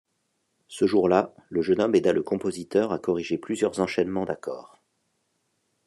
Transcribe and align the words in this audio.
Ce 0.67 0.87
jour-là, 0.87 1.31
le 1.49 1.61
jeune 1.61 1.79
homme 1.79 1.93
aida 1.93 2.11
le 2.11 2.23
compositeur 2.23 2.91
à 2.91 2.97
corriger 2.97 3.37
plusieurs 3.37 3.79
enchaînements 3.81 4.25
d'accords. 4.25 4.81